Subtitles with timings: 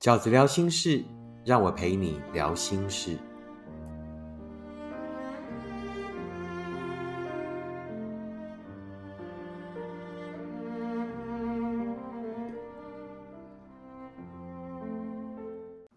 [0.00, 1.04] 饺子聊心事，
[1.44, 3.18] 让我陪你聊心事。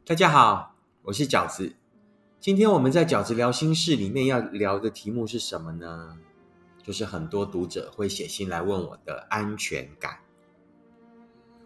[0.06, 1.74] 大家好，我是饺子。
[2.42, 6.18] 今天我们在饺子聊心事里面要聊的题目是什么呢？
[6.82, 10.18] 就是很多读者会写信来问我的安全感。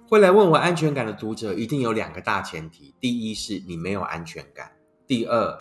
[0.09, 4.65] 会来问我安全感的读者，一定有两个大前提：第一是你没有安全感；
[5.05, 5.59] 第二，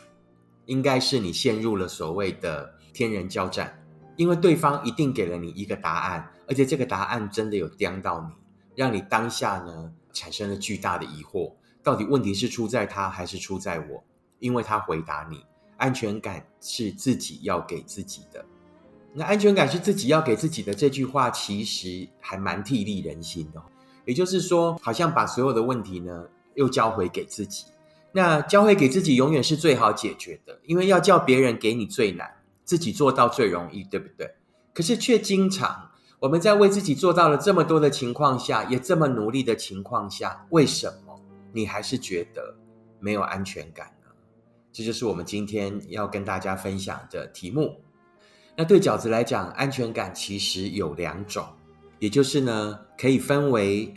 [0.66, 8.36] 应该是你陷入了所谓的天人交战，因为对方一定给了你一个答案，而且这个答案真的有刁到你，
[8.76, 11.52] 让你当下呢产生了巨大的疑惑：
[11.82, 14.04] 到底问题是出在他还是出在我？
[14.38, 15.44] 因为他回答你，
[15.76, 18.44] 安全感是自己要给自己的。
[19.12, 23.60] 那安全感是自己要给自己的这句话，其实还蛮替利人心的。
[24.06, 26.24] 也就是说，好像把所有的问题呢，
[26.54, 27.66] 又交回给自己。
[28.12, 32.26] 那交回给自己，永远是最好解决的，因为要叫别人给你最难，
[32.64, 34.34] 自己做到最容易，对不对？
[34.72, 41.20] 可是却经常我们在为自己做到了这么多的情况下，也这么努力的情况下，为什么
[41.52, 42.54] 你还是觉得
[43.00, 44.10] 没有安全感呢？
[44.72, 47.80] 这就是我们今天要跟大家分享的题目。
[48.56, 51.44] 那对饺子来讲，安全感其实有两种。
[51.98, 53.92] 也就是呢，可以分为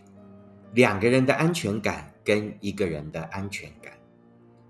[0.74, 3.94] 两个人的安全感跟一个人的安全感。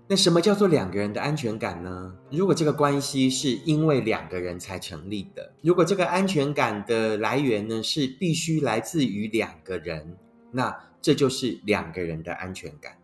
[0.08, 2.14] 那什么叫做两个人的安全感呢？
[2.30, 10.16] 如果这个关系是因为两个人才成立的，如果这个安全感的来源呢是必须来自于两个人，
[10.50, 12.98] 那这就是两个人的安全感。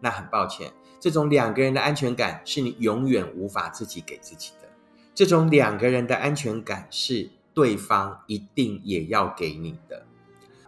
[0.00, 0.70] 那很抱歉，
[1.00, 4.68] 这种两个人的安全感是你永远无法自己给自己的。
[5.14, 7.30] 这种两个人的安全感是。
[7.54, 10.04] 对方一定也要给你的。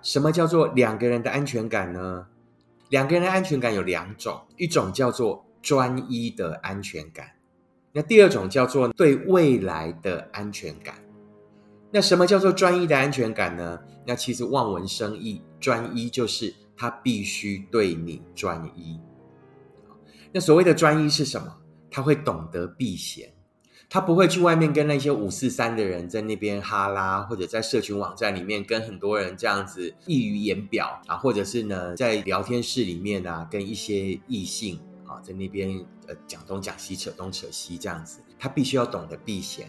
[0.07, 2.29] 什么叫做两个人的安全感呢？
[2.91, 7.29] 两个人的安全感有两种，一种叫做专一的安全感，
[7.91, 10.95] 那第二种叫做对未来的安全感。
[11.91, 13.81] 那什么叫做专一的安全感呢？
[14.07, 19.01] 那其实望文生义，专一就是他必须对你专一。
[20.31, 21.53] 那所谓的专一是什么？
[21.91, 23.29] 他会懂得避嫌。
[23.97, 39.67] 他不会去外面跟那些五四三的人在那边哈拉，或者在社群网站里面跟很多人这样子溢于言表啊，或者是呢在聊天室里面啊跟一些异性啊在那边呃讲东讲西扯东扯西这样子，他必须要懂得避嫌。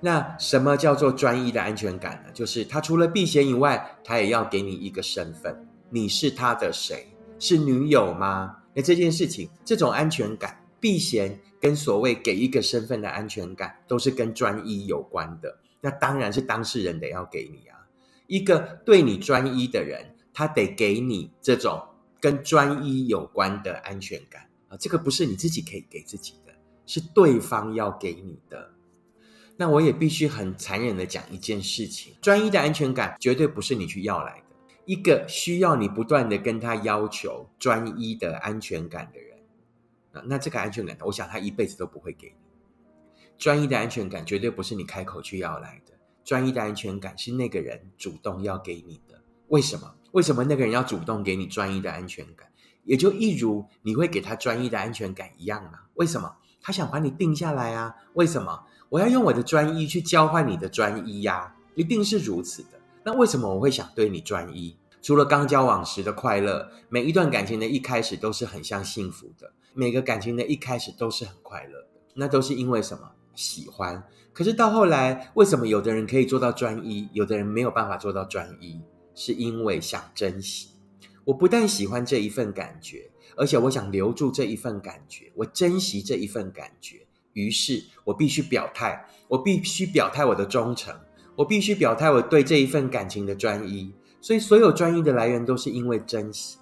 [0.00, 2.32] 那什么叫做专一的安全感呢？
[2.34, 7.06] 就是他除了避嫌以外，他也要给你一个身份，你是他的谁？
[7.38, 8.56] 是女友吗？
[8.74, 11.38] 那这件事情，这种安全感避嫌。
[11.60, 15.58] 跟所谓给一个身份的安全感，都是跟专一有关的。
[15.82, 17.76] 那当然是当事人得要给你啊，
[18.26, 21.78] 一个对你专一的人，他得给你这种
[22.18, 24.76] 跟专一有关的安全感啊。
[24.78, 26.54] 这个不是你自己可以给自己的，
[26.86, 28.70] 是对方要给你的。
[29.58, 34.56] 那我也必须很残忍的讲一件事情：专一的安全感绝对不是你去要来的。
[34.86, 39.29] 一个需要你不断的跟他要求专一的安全感的人。
[40.12, 42.34] 那那这个安全感，我想他一辈子都不会给你。
[43.38, 45.92] 专一的安全感绝对不是你开口去要来的，
[46.24, 49.22] 专一的安全感是那个人主动要给你的。
[49.48, 49.94] 为什么？
[50.12, 52.48] 为什么那个人要主动给你专一的安全感？
[52.84, 55.86] 也就一如你会给他专一的安全感一样啊？
[55.94, 56.36] 为什么？
[56.60, 57.94] 他想把你定下来啊？
[58.14, 58.64] 为什么？
[58.88, 61.54] 我要用我的专一去交换你的专一呀？
[61.74, 62.80] 一定是如此的。
[63.04, 64.76] 那为什么我会想对你专一？
[65.00, 69.52] 除了刚交往时的快乐，每一段感情的一开始都是很像幸福的。
[69.72, 73.12] 每个感情的一开始都是很快乐的，那都是因为什么？
[73.34, 74.02] 喜欢。
[74.32, 78.80] 可是到后来，为什么有的人可以做到专一，有的人没有办法做到专一？
[79.14, 80.70] 是因为想珍惜。
[81.24, 87.06] 我不但喜欢这一份感觉，而且我想留住这一份感觉，我珍惜这一份感觉。
[87.32, 90.94] 于是我必须表态，我必须表态我的忠诚，
[91.36, 93.94] 我必须表态我对这一份感情的专一。
[94.20, 96.58] 所以，所有专一的来源都是因为珍惜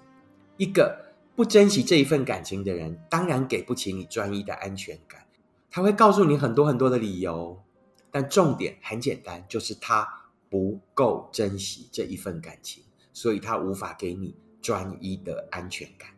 [0.59, 1.08] 一个。
[1.39, 5.25] 不珍惜这一份感情的人，当然给不起你专一的安全感。
[5.71, 7.63] 他会告诉你很多很多的理由，
[8.11, 10.05] 但重点很简单，就是他
[10.51, 12.83] 不够珍惜这一份感情，
[13.13, 16.11] 所以他无法给你专一的安全感。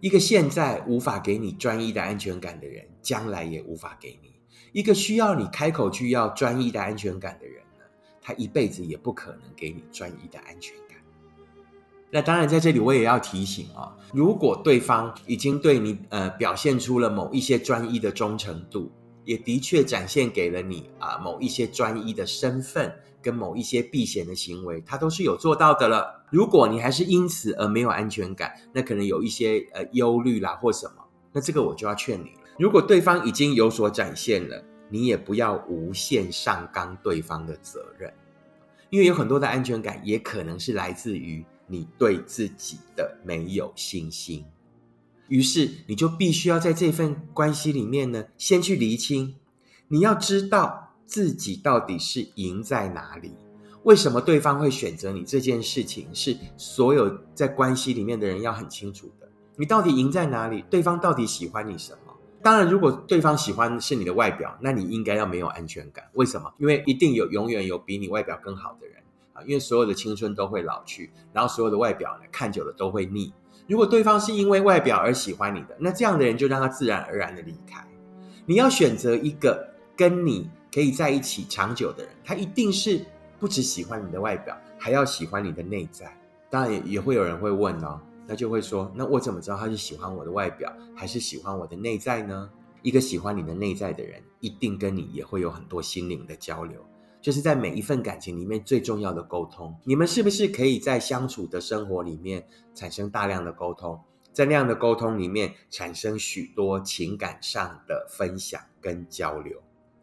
[0.00, 4.34] 一个现在无法给你专一的安全感的人，将来也无法给你。
[4.72, 7.84] 一个需要你开口去要专一的安全感的人呢，
[8.20, 10.93] 他一辈子也不可能给你专一的安全感。
[12.14, 18.88] 那当然，在这里我也要提醒啊，如果对方已经对你呃表现出了某一些专一的忠诚度，
[19.24, 26.24] 也的确展现给了你啊某一些专一的身份跟某一些避险的行为，他都是有做到的了。
[26.30, 31.02] 如果你还是因此而没有安全感，那可能有一些呃忧虑啦或什么，
[31.32, 32.42] 那这个我就要劝你了。
[32.60, 38.14] 如果对方已经有所展现了，你也不要无限上纲对方的责任，
[38.90, 44.44] 因为有很多的安全感也可能是来自于你对自己的没有信心。
[45.28, 49.34] 于是你就必须要在这份关系里面呢，先去厘清，
[49.88, 53.32] 你要知道自己到底是赢在哪里，
[53.84, 59.28] 为什么对方会选择你这件事情，是所有在关系里面的人要很清楚的。
[59.56, 60.62] 你到底赢在哪里？
[60.68, 62.14] 对方到底喜欢你什么？
[62.42, 66.04] 当然，如果对方喜欢是你的外表，那你应该要没有安全感。
[66.12, 66.52] 为什么？
[66.58, 69.02] 因为一定有永远有比你外表更好的人
[69.34, 69.42] 啊！
[69.42, 73.32] 因为所有的青春都会老去，然后所有的外表呢，看久了都会腻。
[73.68, 77.86] 如果对方是因为外表而喜欢你的，那这样的人就让他自然而然的离开。
[78.46, 83.04] 你要选择一个跟你可以在一起长久的人，他一定是
[83.38, 86.14] 不只喜欢你的外表，还要喜欢你的内在。
[86.50, 92.50] 当然也也会有人会问哦，那就会说，那我怎么知道他是喜欢我的外表，还是喜欢我的内在呢？
[92.82, 96.84] 一个喜欢你的内在的人，一定跟你也会有很多心灵的交流。
[97.24, 103.98] 就是在每一份感情里面最重要的沟通，你们是不是可以在相处的生活里面产生大量的沟通，
[104.30, 109.58] 在那样的沟通里面产生许多情感上的分享跟交流？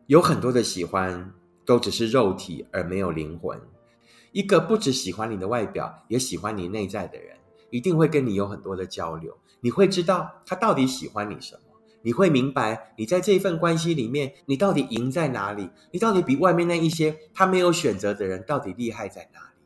[0.07, 1.31] 有很多的喜欢
[1.63, 3.61] 都只是肉体而没有灵魂。
[4.31, 7.37] 一个不只喜欢你的外表，也喜欢你内在的人，
[7.69, 9.37] 一定会跟你有很多的交流。
[9.59, 11.60] 你会知道他到底喜欢你什么。
[12.03, 15.69] 你会明白，你在这一份关系里面，你到底赢在哪里？
[15.91, 19.63] 你到底比外面那一些他没有选择的人到底厉害在哪里？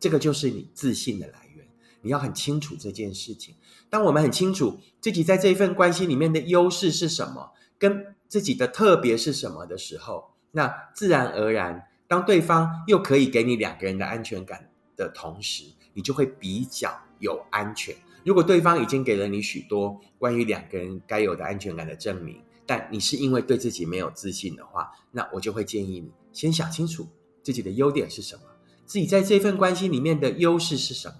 [0.00, 1.66] 这个就是你自信的来源。
[2.02, 3.54] 你要很清楚这件事情。
[3.88, 15.64] 当我们很清楚自己在这一份关系里面的优势是什么，跟自己的特别是什么的时候，那自然而然，当对方又可以给你两个人的安全感的同时，
[15.94, 17.94] 你就会比较有安全。
[18.24, 27.06] 如果对方已经给了你许多关于两个人该有的安全感的证明，但你是因为对自己没有自信的话，那我就会建议你先想清楚
[27.42, 28.42] 自己的优点是什么，
[28.86, 31.16] 自己在这份关系里面的优势是什么。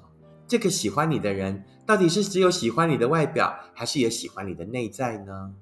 [0.46, 5.54] 这个喜欢你的人到底是只有喜欢你的外表，还是也喜欢你的内在呢？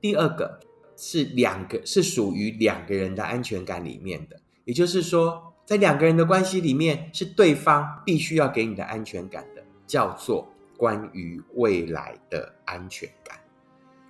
[0.00, 0.60] 第二个
[0.96, 9.59] 是两个是属于两个人的安全感里面的，也就是说，在两个人的关系里面，是对方必须要给你的安全感的。
[9.90, 13.36] 叫做关于未来的安全感。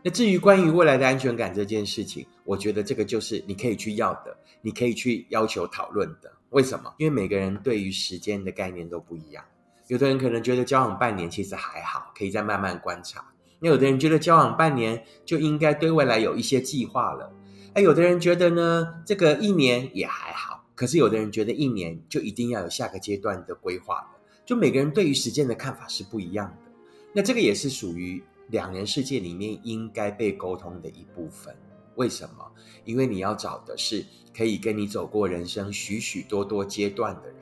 [0.02, 6.30] 那至于关于未来的安全感这件事情，我觉得这个就是你可以去要的，你可以去要求讨论的。
[6.50, 6.92] 为什么？
[6.98, 9.42] 因为每个人对于时间的概念都不一样。
[9.86, 13.22] 有的人可能觉得交往半年其实还好，可以再慢慢观察；
[13.58, 17.32] 那有的人觉得交往半年就应该对未来有一些计划了。
[17.72, 24.19] 哎，有的人觉得呢，这个一年也还好，可是有的人觉得一年就一定要有下个阶段的规划了。
[24.50, 26.72] 就每个人对于时间的看法是不一样的，
[27.14, 31.56] 那这个也是属于两人世界里面应该被沟通的一部分。
[31.94, 32.44] 为什么？
[32.84, 34.04] 因为你要找的是
[34.36, 37.36] 可以跟你走过人生许许多多阶段的人，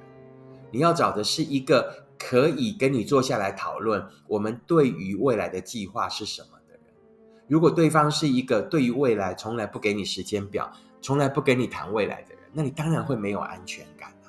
[0.70, 6.82] 你要找的是一个可以跟你坐下来讨论我们对于未来的计划是什么的人。
[7.46, 10.70] 如果对方是一个对于未来从来不给你时间表、
[11.00, 14.28] 从来不跟你谈未来的人，那你当然会没有安全感啊。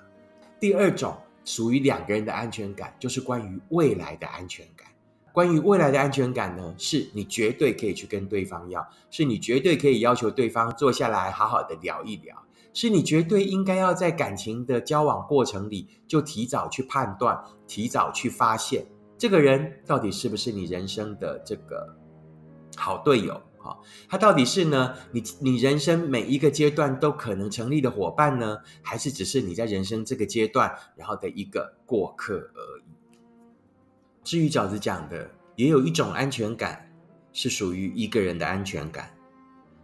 [0.62, 1.14] 第二种。
[1.50, 4.88] 属于两个人的安全感，就是关于未来的安全感。
[5.34, 12.38] 关于未来的安全感呢，是你绝对可以去跟对方要，是你绝对可以要求对方坐下来好好的聊一聊，
[12.72, 18.86] 是你绝对应该要在感情的交往过程里就提早去判断，提早去发现
[19.18, 21.96] 这个人到底是不是你人生的这个
[22.78, 23.42] 好队友。
[23.62, 24.96] 好，他到底是呢？
[25.12, 33.20] 你你人生每一个阶段都可能成立的伙伴呢，还是只是你在人生这个阶段然后的一个过客而已？
[34.24, 36.90] 至于饺子讲的，也有一种安全感
[37.34, 39.14] 是属于一个人的安全感，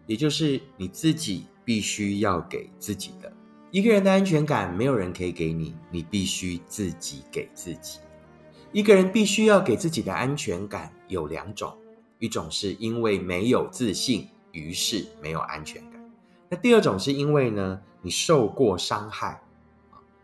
[0.08, 3.32] 也就是你自己必须要给自己的。
[3.72, 8.00] 一个人的安全感，没有人可以给你，你必须自己给自己。
[8.72, 11.77] 一个人必须要给自己的安全感有两种。
[12.25, 16.01] 一种是因为没有自信，于是没有安全感；
[16.50, 19.39] 那第二种是因为呢，你受过伤害，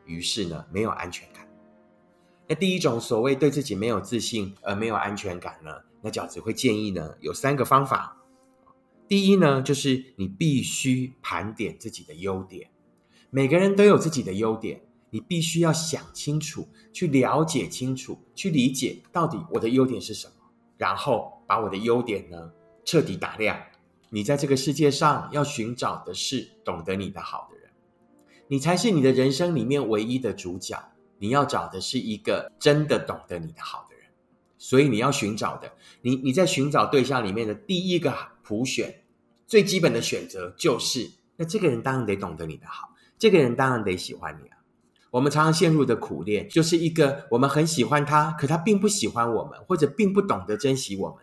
[0.04, 1.48] 于是呢没有安全感。
[2.48, 8.18] 那第一种所谓对自己没有自信而没有安全感呢，那饺子会建议呢有三个方法。
[9.08, 12.72] 第一呢，就是你必须盘点自己的优点。
[13.30, 14.82] 每个人都有自己的优点，
[15.12, 20.34] 你必须要想清楚，去了解清楚，去理解到底我的优点是什么，
[20.80, 21.38] 然后。
[21.52, 22.50] 把我的优点呢
[22.86, 23.62] 彻底打亮，
[24.10, 27.70] 你在这个世界上要寻找的是懂得你的好的人，
[28.48, 30.82] 你才是你的人生里面唯一的主角。
[31.18, 34.06] 你要找的是一个真的懂得你的好的人，
[34.58, 39.04] 所以你要寻找的，你你在寻找对象里面的第一个普选，
[39.46, 44.58] 最基本的选择就是，那这个人当然得懂得你的好，这个人当然得喜欢你啊。
[45.10, 51.18] 我们常常陷入的苦恋，就是一个我们很喜欢他，可他并不喜欢我们，或者并不懂得珍惜我们。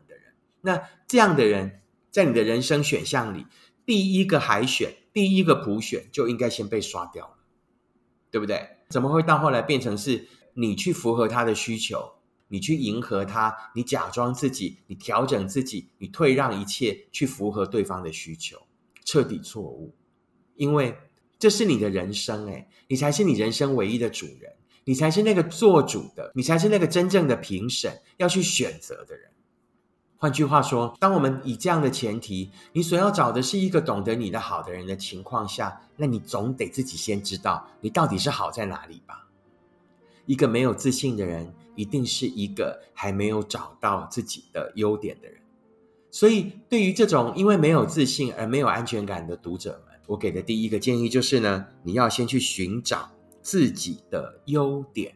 [0.69, 3.47] 那这样的人，在你的人生选项里，
[3.87, 7.39] 第一个海选，第一个普选就应该先被刷掉了，
[8.31, 8.77] 对不对？
[8.91, 12.17] 怎么会到后来变成是你去符合他的需求，
[12.49, 18.59] 你去迎合他，你假装自己，你调整自己，你退让一切去符合对方的需求，
[19.07, 19.97] 彻底错误，
[20.57, 20.95] 因为。
[21.41, 29.31] 这是你的人生，哎，你才是你人生唯一的主人，你才是那个做主的，你才是那个真正的评审要去选择的人。
[30.21, 39.29] 换句话说，当我们以这样的前提，你所要找的是一个懂得你的好的人的情况下，那你总得自己先知道你到底是好在哪里吧。
[40.27, 45.41] 一个没有自信的人，一定是一个还没有找到自己的优点的人。
[46.11, 53.09] 所以，对于这种因为没有自信而没有安全感的读者们，我给的第一个建议就是呢，你要先去寻找
[53.41, 55.15] 自己的优点。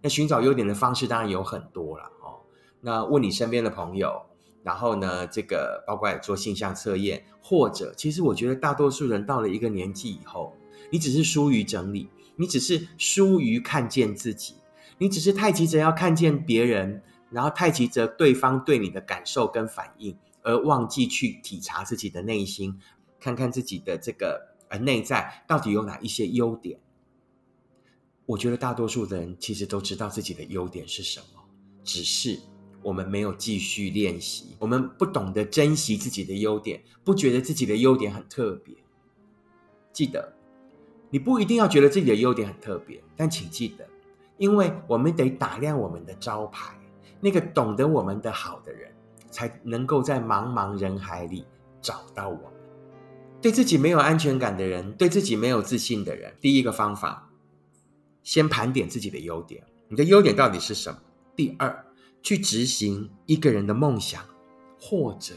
[0.00, 2.38] 那寻找优点的方式当然有很多了哦。
[2.80, 4.22] 那问你身边的朋友，
[4.68, 10.54] 然后呢，这个包括做性向测验，或者其实我觉得大多数人到了一个年纪以后，
[10.92, 12.06] 你只是疏于整理，
[12.36, 14.56] 你只是疏于看见自己，
[14.98, 22.78] 你只是太急着要看见别人，然后太急着对方对你的感受跟反应，而忘记去体察自己的内心。
[23.18, 26.78] 看看自己的这个呃内在到底有哪一些优点？
[28.26, 31.42] 我觉得大多数的人其实都知道自己的优点是什么，
[31.82, 32.38] 只是
[32.88, 38.74] 我们没有继续练习，我们不懂得珍惜自己的优点，不觉得自己的优点很特别。
[39.92, 40.32] 记得，
[41.10, 43.86] 你不一定要觉得自己的优点很特别，但请记得，
[44.38, 46.74] 因为我们得打亮我们的招牌，
[47.20, 48.90] 那个懂得我们的好的人，
[49.30, 51.44] 才能够在茫茫人海里
[51.82, 52.44] 找到我们。
[53.42, 57.30] 对自己没有安全感的人，对自己没有自信的人，第一个方法，
[58.22, 59.62] 先盘点自己的优点。
[59.88, 60.98] 你的优点到底是什么？
[61.36, 61.84] 第二，
[62.22, 64.22] 去执行一个人的梦想，
[64.80, 65.34] 或者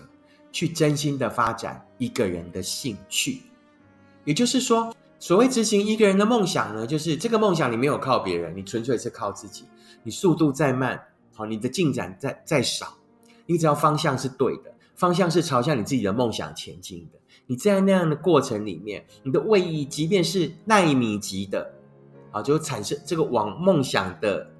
[0.52, 3.42] 去真心的发展一个人的兴趣。
[4.24, 9.66] 也就是说，所谓执行一个人的梦想呢，就是这个梦想你没有靠别人，你纯粹是靠自己。
[10.04, 11.00] 你速度再慢，
[11.34, 12.98] 好，你的进展再再少，
[13.46, 17.20] 你只要方向是对的，方向是朝向你自己的梦想前进的。
[17.48, 21.74] 你在那样的过程里面，你的位移即便是纳米级的，
[22.32, 24.51] 啊，就产生这个往梦想的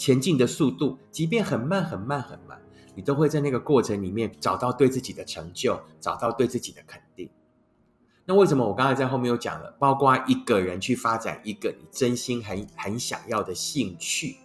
[0.00, 2.58] 前进的速度，即便很慢很慢很慢，
[2.94, 7.28] 你都会在那个过程里面找到对自己的成就，找到对自己的肯定。
[8.24, 14.36] 那为什么我刚才在后面又讲了，包括一个人去发展一个你真心很很想要的兴趣？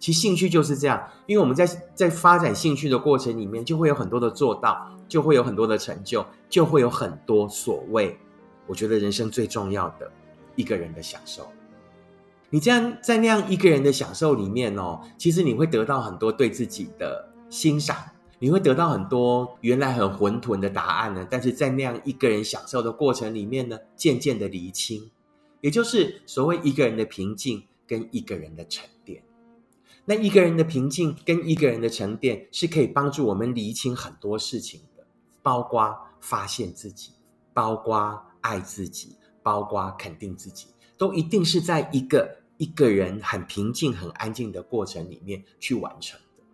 [0.00, 4.90] 其实兴趣就是这样，因为我们在在发展兴趣的过程里面，就会有很多的做到。
[5.06, 8.18] 就会有很多的成就，就会有很多所谓，
[8.66, 10.10] 我觉得人生最重要的
[10.56, 11.46] 一个人的享受。
[12.54, 17.96] 你这样在那样一个人的享受里面哦，其实你会得到很多对自己的欣赏，
[18.38, 21.26] 你会得到很多原来很混沌的答案呢。
[21.28, 25.10] 但是在那样一个人享受的过程里面呢，渐渐的厘清，
[25.62, 29.24] 也就是所谓一个人的平静跟一个人的沉淀。
[30.04, 35.04] 那一个人的平静跟一个人的沉淀，是可以帮助我们厘清很多事情的。
[35.42, 37.10] 包括发现自己，
[37.52, 46.44] 包括爱自己，包括肯定自己，都一定是在一个一个人很平静、很安静的过程里面去完成的。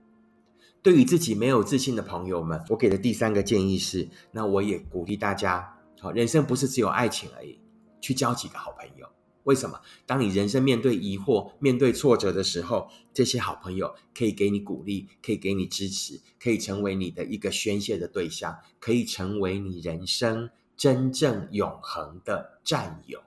[0.83, 7.61] 对于自己没有自信的朋友们，我给的第三个建议是：那我也鼓励大家，好，人生不是只有爱情而已，
[8.01, 9.07] 去交几个好朋友。
[9.45, 9.81] 为什么？
[10.07, 23.21] 当你人生面对疑惑、面对挫折的时候，这些好朋友可以给你鼓励，可以给你支持，可以成为你的一个宣泄的对象，可以成为你人生真正永恒的战友，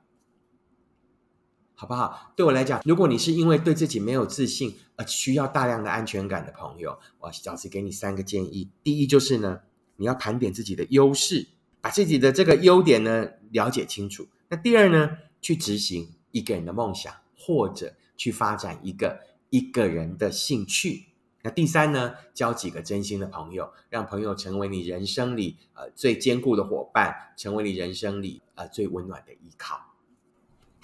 [1.83, 2.31] 好不好？
[2.33, 8.69] 对我来讲，如果你是因为对自己没有自信而需要大量的安全感的朋友，我小次给你三个建议。
[8.81, 9.59] 第一就是呢，
[9.97, 11.45] 你要盘点自己的优势，
[11.81, 14.29] 把自己的这个优点呢了解清楚。
[14.47, 15.17] 那第二呢？
[15.41, 21.07] 去执行一个人的梦想，或者去发展一个一个人的兴趣。
[21.41, 22.13] 那第三呢？
[22.33, 29.92] 交几个真心的朋友，让朋友成为你人生里呃最坚固的伙伴，成为你人生里呃最温暖的依靠。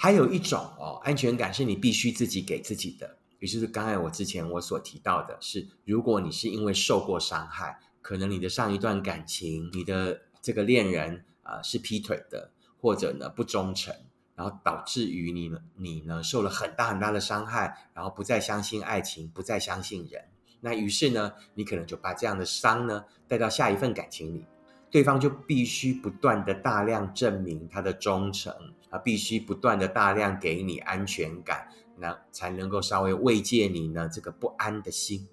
[0.02, 13.94] 还有一种哦，安全感是你必须自己给自己的，也就是刚才我之前我所提到的，是如果你是因为受过伤害，可能你的上一段感情，你的这个恋人啊是劈腿的，或者呢不忠诚，
[14.36, 20.24] 然后导致于你呢你呢受了很大很大的伤害，然后不再相信爱情，不再相信人。
[20.62, 24.46] 那于是呢，你可能就把这样的伤呢带到下一份感情里，
[24.90, 28.54] 对方就必须不断的大量证明他的忠诚
[28.90, 31.68] 啊，必须不断的大量给你安全感，
[31.98, 35.28] 那才能够稍微慰藉你呢这个不安的心。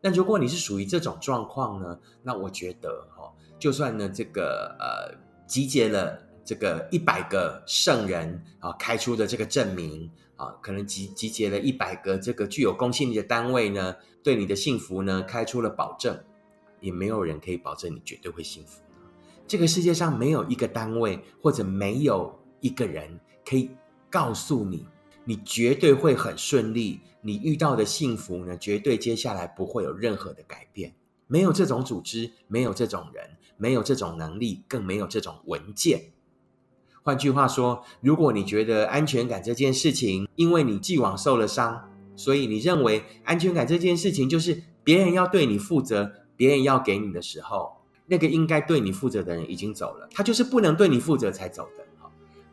[0.00, 5.16] 那如果你是属于这种状况呢，那我觉得哈，就算呢这个呃
[5.46, 13.96] 集结了这个一百个圣人啊开出的这个证明啊，可能集集结了一百个这个具有公信力的单位呢。
[14.22, 16.18] 对你的幸福呢，开出了保证，
[16.80, 18.82] 也没有人可以保证你绝对会幸福。
[19.46, 23.70] 这个世界上没有一个单位，或者没有一个人可以
[24.10, 24.86] 告诉你，
[25.24, 27.00] 你绝对会很顺利。
[27.22, 30.94] 你遇到的幸福呢，绝对接下来不会有任何的改变。
[31.26, 36.12] 没有这种组织，没有这种人，没有这种能力，更没有这种文件。
[37.02, 41.90] 换句话说，如果你觉得安全感这件事情，因为你既往受了伤。
[42.18, 51.85] 所以你认为安全感这件事情，就是别人要对你负责，别人要给你的时候，那个应该对你负责的人已经走了，他就是不能对你负责才走的。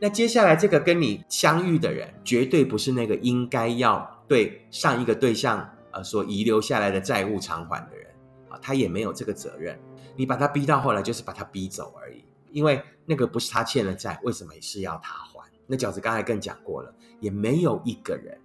[0.03, 8.13] 那接下来这个跟你相遇的人，绝对不是那个应该要对上一个对象呃所遗留下来的债务偿还的人
[8.49, 9.79] 啊，他也没有这个责任。
[10.17, 15.49] 你把他逼到后来，就是把他逼走而已，因为那个不是他欠了债，为什么是要他还？
[15.65, 18.37] 那饺子刚才更讲过了，也没有一个人。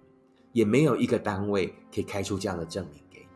[0.53, 3.27] 也没有一个单位可以开出这样的证明给你。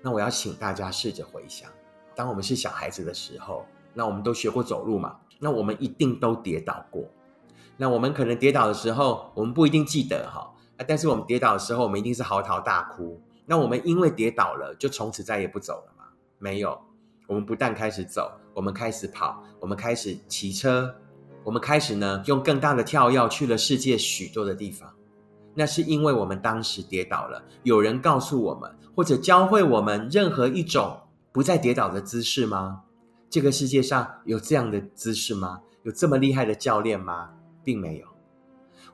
[0.00, 1.68] 那我要请大家试着回想，
[2.14, 5.18] 当我们是小孩子的时候，那我们都学过走路嘛？
[5.40, 7.04] 那我们一定都跌倒过。
[7.76, 10.52] 那我们可能跌倒的时候，我们不一定记得哈，
[10.86, 13.20] 但是我们跌倒的时候，我们一定是嚎啕大哭。
[13.46, 16.04] 那我们因为跌倒了，就从此再也不走了吗？
[16.38, 16.80] 没有，
[17.26, 20.94] 我们不但开始走，我们开始跑，我们开始骑车，
[21.42, 24.90] 我们开始呢用更大的跳跃去了世界许多的地方。
[25.54, 31.00] 那是因为我们当时跌倒了，有人告诉我们，或者教会我们任何一种
[31.32, 32.82] 不再跌倒的姿势吗？
[33.28, 35.60] 这个世界上有这样的姿势吗？
[35.82, 37.30] 有这么厉害的教练吗？
[37.64, 38.06] 并没有。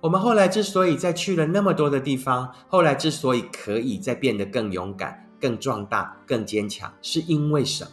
[0.01, 7.91] 我们后来之所以在去了那么多的地方，后来之所以可以再变得更勇敢、更壮大、更坚强，是因为什么？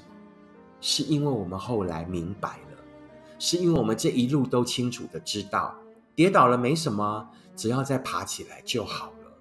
[0.80, 2.78] 是因为我们后来明白了，
[3.40, 5.76] 是因为我们这一路都清楚的知道，
[6.16, 7.30] 跌倒了没什么。
[7.56, 9.32] 只要再爬起来就好了。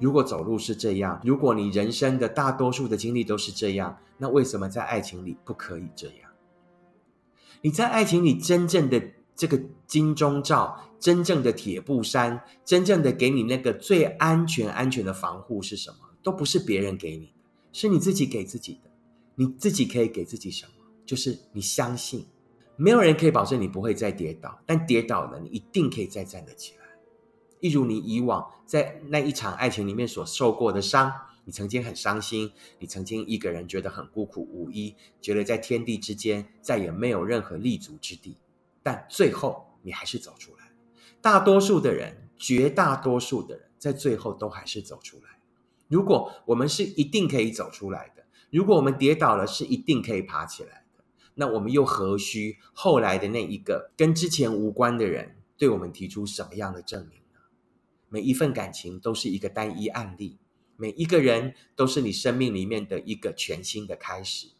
[0.00, 6.30] 如果走路是这样，如果你人生的大多数的经历都是这样，那为什么在爱情里不可以这样？
[7.62, 9.02] 你在爱情里真正的
[9.38, 15.98] 这个金钟罩、真正的铁布衫、真正的给你那个最安全、安全的防护是什么？
[16.24, 17.32] 都不是别人给你的，
[17.72, 18.90] 是你自己给自己的。
[19.36, 20.72] 你自己可以给自己什么？
[21.06, 22.26] 就是你相信，
[22.74, 26.78] 没有人可以保证你不会再跌倒，但跌倒了，你一定可以再站得起来。
[27.60, 31.12] 一如你以往在那一场爱情里面所受过的伤，
[31.44, 38.36] 你曾经很伤心，你曾经一个人觉得很孤苦无依，觉得在天地之间再也没有任何立足之地，
[38.88, 40.72] 但最后你还是走出来。
[41.20, 45.40] 大多数的人，绝大多数的人，在最后都还是走出来。
[45.88, 57.40] 如果我们是一定可以走出来的，如果我们跌倒了是一定可以爬起来的，那我们又何须后来的那一个跟之前无关的人对我们提出什么样的证明呢？
[58.08, 60.38] 每一份感情都是一个单一案例，
[60.76, 64.52] 每一个人都是你生命里面的一个全新的开始。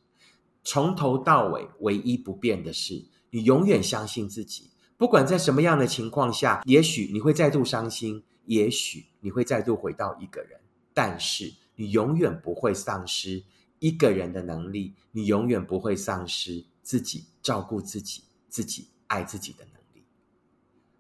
[0.63, 4.71] 从头到尾，唯一不变的是，你永远相信自己。
[4.97, 10.59] 不管在什么样的情况下，也许你会再度伤心，也许你会再度回到一个人，
[10.93, 13.45] 但是你永远不会丧失
[13.79, 20.05] 一个人的能力，你永远不会丧失自己照顾自己、自己爱自己的能力。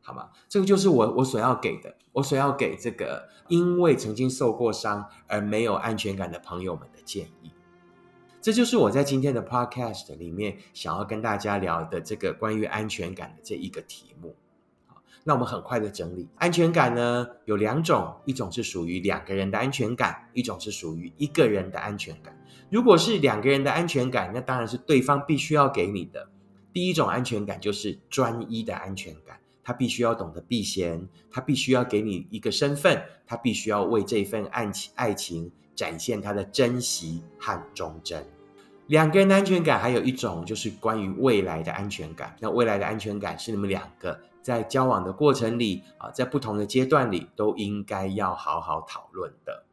[0.00, 0.30] 好吗？
[0.48, 7.50] 这个就是我我所要给的，我所要给这个因为曾经受过伤而没有安全感的朋友们的建议。
[8.48, 14.34] 这就是我在今天的 Podcast 里面想要跟大家聊的这个关于安全感的这一个题目。
[15.22, 22.34] 那我们很快的整理，安全感呢有两种，一种是属于两个人的安全感，一种是属于一个人的安全感。
[22.70, 26.30] 如果是两个人的安全感，那当然是对方必须要给你的。
[26.72, 29.38] 第一种安全感就是专一的安全感。
[29.62, 38.26] 他必须要懂得避嫌，他必须要给你一个身份，他必须要为这份爱情爱情展现他的珍惜和忠贞。
[38.88, 42.34] 两个人的安全感还有一种就是关于未来的安全感。
[42.40, 49.64] 那未来的安全感是你们两个在交往的过程里啊，在不同的阶段里都应该要好好讨论的。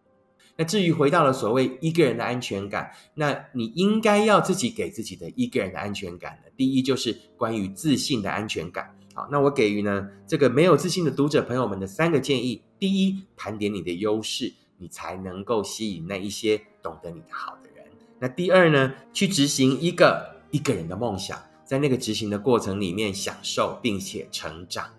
[0.58, 6.52] 那至于回到了所谓一个人的安全感，那你应该要自己给自己的一个人的安全感呢？
[6.56, 8.98] 第一就是关于自信的安全感。
[9.14, 17.75] 好，那我给予呢这个没有自信的读者朋友们的三个建议：第一，盘点你的优势，你才能够吸引那一些懂得你的好的人。
[18.20, 24.94] 那第二呢，去执行一个一个人的梦想，在那个执行的过程里面享受并且成长。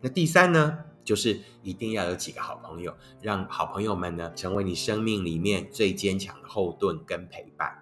[0.00, 0.78] 那第三呢？
[1.04, 2.92] 就是一定要有几个好朋友，
[3.22, 7.72] 让好朋友们呢成为你生命里面最坚强的后盾跟陪伴。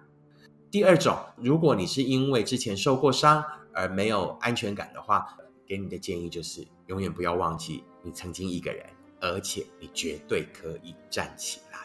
[0.69, 5.25] 第二种，如果你是因为之前受过伤而没有安全感的话，
[5.65, 8.85] 给你的建议就是永远不要忘记你曾经一个人，
[9.19, 11.79] 而且你绝对可以站起来。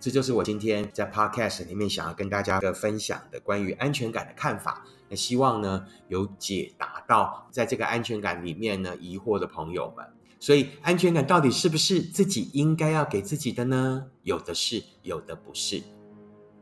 [0.00, 4.84] 这就是我今天在 Podcast 里面想要跟大家的分享的关于安全感的看法。
[5.08, 10.06] 那希望呢有解答到在这个安全感里面呢疑惑的朋友们。
[10.40, 14.06] 所以，安全感到底是不是自己应该要给自己的呢？
[14.22, 15.82] 有的是，有的不是。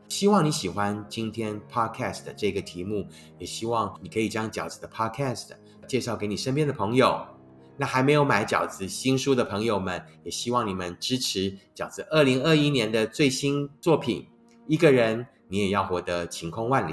[0.08, 3.06] 希望你喜欢今天 podcast 的这个题目，
[3.38, 5.50] 也希望你可以将饺子的 podcast
[5.86, 7.35] 介绍给你身边的朋友。
[7.76, 14.22] 那还没有买饺子新书的朋友们，也希望你们支持饺子二零二一年的最新作品
[14.66, 16.92] 《一个人你也要活得晴空万里》。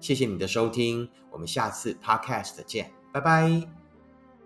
[0.00, 3.85] 谢谢你的收听，我们下次 podcast 见，拜拜。